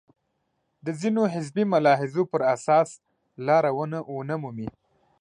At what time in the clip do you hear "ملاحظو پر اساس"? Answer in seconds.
1.73-2.89